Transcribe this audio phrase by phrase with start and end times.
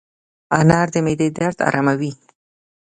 [0.59, 2.13] انار د معدې درد اراموي.